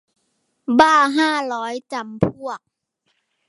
[0.79, 2.59] บ้าห้าร้อยจำพวก